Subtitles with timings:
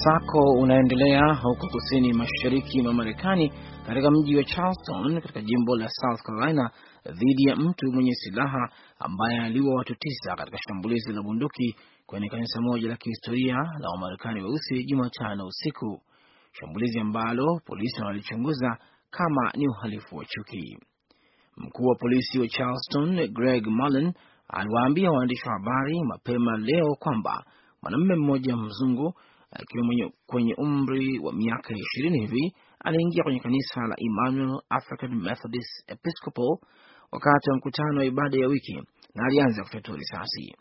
[0.00, 3.52] Msako unaendelea huko kusini mashariki mwa Marekani
[3.86, 6.70] katika mji wa Charleston katika jimbo la South Carolina
[7.04, 8.68] dhidi ya mtu mwenye silaha
[8.98, 11.76] ambaye aliua watu tisa katika shambulizi la bunduki
[12.06, 16.02] kwenye kanisa moja la kihistoria la Wamarekani weusi Jumatano usiku,
[16.52, 18.76] shambulizi ambalo polisi wanalichunguza
[19.10, 20.78] kama ni uhalifu wa chuki.
[21.56, 24.12] Mkuu wa polisi wa Charleston Greg Mullen
[24.48, 27.44] aliwaambia waandishi wa habari mapema leo kwamba
[27.82, 29.14] mwanamume mmoja mzungu
[29.52, 32.54] akiwa kwenye umri wa miaka ishirini hivi
[32.84, 36.56] aliingia kwenye kanisa la Emmanuel African Methodist Episcopal
[37.12, 38.82] wakati wa mkutano wa ibada ya wiki
[39.14, 40.54] na alianza kufyatua risasi.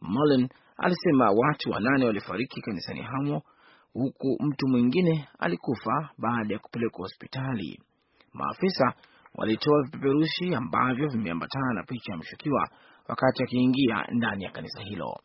[0.00, 3.42] Mullen alisema watu wanane walifariki kanisani hamo
[3.92, 7.82] huku mtu mwingine alikufa baada ya kupelekwa hospitali.
[8.32, 8.94] Maafisa
[9.34, 12.68] walitoa vipeperushi ambavyo vimeambatana na picha ya mshukiwa
[13.08, 15.20] wakati akiingia ndani ya kanisa hilo.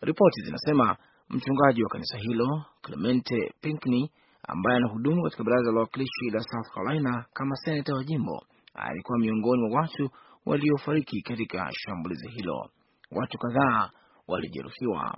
[0.00, 0.96] Ripoti zinasema
[1.30, 4.10] mchungaji wa kanisa hilo Clemente Pinkney
[4.48, 9.62] ambaye anahudumu katika baraza la wawakilishi la South Carolina kama senata wa jimbo alikuwa miongoni
[9.68, 10.10] mwa watu
[10.46, 12.70] waliofariki katika shambulizi hilo.
[13.10, 13.90] Watu kadhaa
[14.28, 15.16] walijeruhiwa.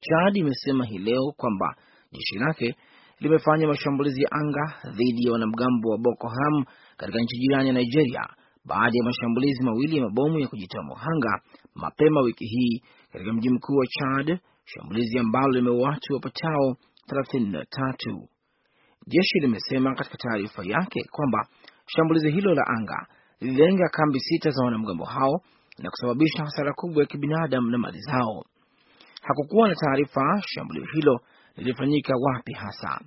[0.00, 1.76] Chad imesema hii leo kwamba
[2.12, 2.76] jeshi lake
[3.20, 6.64] limefanya mashambulizi ya anga dhidi ya wanamgambo wa Boko Haram
[6.96, 8.28] katika nchi jirani ya Nigeria
[8.66, 11.40] baada ya mashambulizi mawili ya mabomu ya kujitoa muhanga
[11.74, 16.76] mapema wiki hii katika mji mkuu wa Chad, shambulizi ambalo limeua watu wapatao
[17.08, 18.26] 33.
[19.06, 21.48] Jeshi limesema katika taarifa yake kwamba
[21.86, 23.06] shambulizi hilo la anga
[23.40, 25.40] lililenga kambi sita za wanamgambo hao
[25.78, 28.44] na kusababisha hasara kubwa ya kibinadamu na mali zao.
[29.22, 31.20] Hakukuwa na taarifa shambulio hilo
[31.56, 33.00] lilifanyika wapi hasa.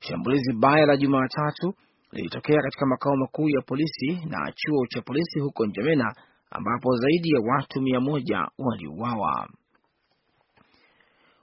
[0.00, 1.74] Shambulizi baya la Jumatatu
[2.12, 6.14] lilitokea katika makao makuu ya polisi na chuo cha polisi huko Njamena
[6.50, 9.48] ambapo zaidi ya watu mia moja waliuawa.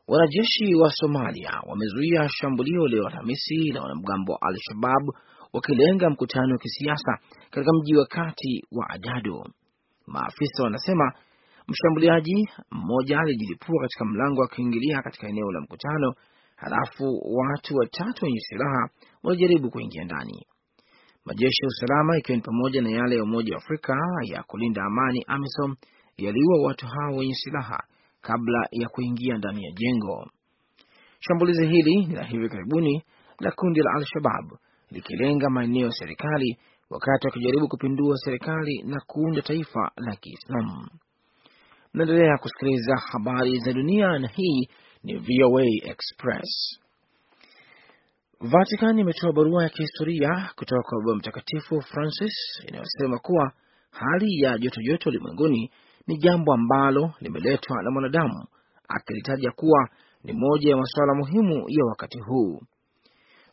[0.08, 5.10] Wanajeshi wa Somalia wamezuia shambulio leo Alhamisi la wanamgambo wa Al-Shabab
[5.54, 7.17] wakilenga mkutano wa kisiasa
[7.49, 9.45] katika mji wa kati wa Adado.
[10.08, 11.14] Maafisa wanasema
[11.67, 16.14] mshambuliaji mmoja alijilipua katika mlango wa kuingilia katika eneo la mkutano,
[16.55, 17.04] halafu
[17.36, 18.89] watu watatu wenye silaha
[19.23, 20.45] walijaribu kuingia ndani.
[21.27, 25.23] Majeshi ya usalama ikiwa ni pamoja na yale ya Umoja wa Afrika ya kulinda amani
[25.27, 25.76] AMISOM
[26.17, 27.83] yaliua watu hao wenye silaha
[28.21, 30.30] kabla ya kuingia ndani ya jengo.
[31.20, 33.04] Shambulizi hili la hivi karibuni
[33.39, 34.52] la kundi la Al-Shabab
[34.92, 36.58] likilenga maeneo ya serikali
[36.89, 40.87] wakati wakijaribu kupindua serikali na kuunda taifa la Kiislamu.
[41.93, 44.70] Mnaendelea kusikiliza habari za dunia na hii
[45.04, 46.80] ni VOA Express.
[48.42, 52.33] Vatican imetoa barua ya kihistoria kutoka kwa Baba Mtakatifu Francis
[52.67, 53.52] inayosema kuwa
[53.92, 55.71] hali ya joto joto ulimwenguni
[56.08, 58.45] ni jambo ambalo limeletwa na mwanadamu,
[58.87, 59.89] akilitaja kuwa
[60.23, 62.61] ni moja ya masuala muhimu ya wakati huu.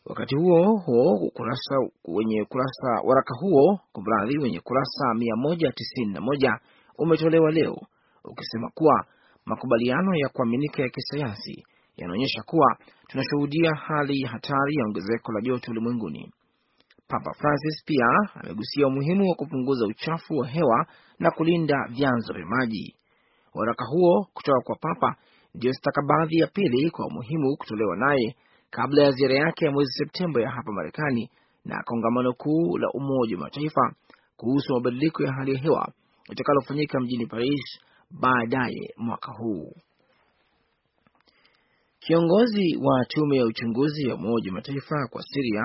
[0.05, 1.75] Wakati huo huo, ukurasa
[2.07, 6.59] wenye kurasa waraka huo kumradhi, wenye kurasa 191
[6.97, 7.75] umetolewa leo
[8.23, 9.05] ukisema kuwa
[9.45, 11.63] makubaliano ya kuaminika ya kisayansi
[11.97, 16.31] yanaonyesha kuwa tunashuhudia hali ya hatari ya ongezeko la joto ulimwenguni.
[17.07, 20.85] Papa Francis pia amegusia umuhimu wa kupunguza uchafu wa hewa
[21.19, 22.95] na kulinda vyanzo vya maji.
[23.53, 25.15] Waraka huo kutoka kwa Papa
[25.55, 28.35] ndiyo stakabadhi ya pili kwa umuhimu kutolewa naye
[28.69, 31.29] kabla ya ziara yake ya mwezi Septemba ya hapa Marekani
[31.65, 33.93] na kongamano kuu la Umoja wa Mataifa
[34.37, 35.91] kuhusu mabadiliko ya hali ya hewa
[36.31, 37.79] itakalofanyika mjini Paris
[38.11, 39.71] baadaye mwaka huu.
[42.05, 45.61] Kiongozi wa tume ya uchunguzi ya Umoja wa Mataifa kwa Siria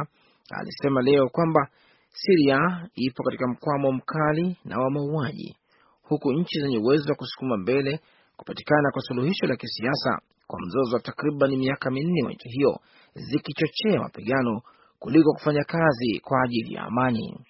[0.51, 1.69] alisema leo kwamba
[2.12, 5.56] Siria ipo katika mkwamo mkali na wa mauaji,
[6.03, 8.00] huku nchi zenye uwezo wa kusukuma mbele
[8.37, 12.81] kupatikana kwa suluhisho la kisiasa kwa mzozo wa takriban miaka minne wa nchi hiyo
[13.15, 14.61] zikichochea mapigano
[14.99, 17.41] kuliko kufanya kazi kwa ajili ya amani.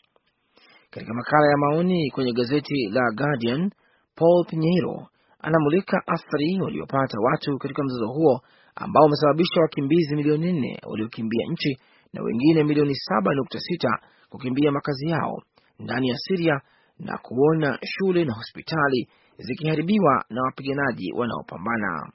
[0.91, 3.71] Katika makala ya maoni kwenye gazeti la Guardian,
[4.17, 5.07] Paul Pinheiro
[5.43, 8.41] anamulika athari waliopata watu katika mzozo huo
[8.75, 11.79] ambao umesababisha wakimbizi milioni nne waliokimbia nchi
[12.13, 13.99] na wengine milioni saba nukta sita
[14.29, 15.43] kukimbia makazi yao
[15.79, 16.61] ndani ya Siria
[16.99, 19.09] na kuona shule na hospitali
[19.39, 22.13] zikiharibiwa na wapiganaji wanaopambana.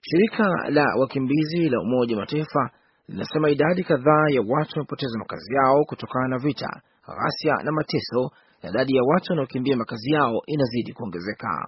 [0.00, 2.70] Shirika la wakimbizi la Umoja wa Mataifa
[3.08, 8.30] linasema idadi kadhaa ya watu wamepoteza makazi yao kutokana na vita, ghasia na mateso,
[8.62, 11.66] na idadi ya watu wanaokimbia makazi yao inazidi kuongezeka.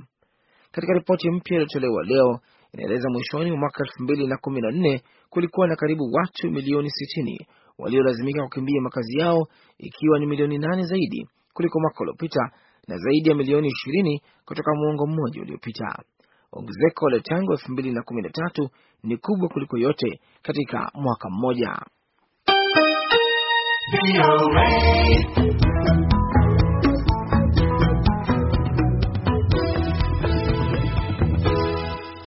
[0.73, 2.41] Katika ripoti mpya iliyotolewa leo
[2.73, 6.91] inaeleza mwishoni mwa mwaka elfu mbili na kumi na nne kulikuwa na karibu watu milioni
[6.91, 7.47] sitini
[7.79, 9.47] waliolazimika kukimbia makazi yao
[9.79, 12.51] ikiwa ni milioni nane zaidi kuliko mwaka uliopita
[12.89, 16.03] na zaidi ya milioni ishirini kutoka muongo mmoja uliopita.
[16.53, 18.69] ongezeko la tangu elfu mbili na kumi na tatu
[19.03, 21.79] ni kubwa kuliko yote katika mwaka mmoja.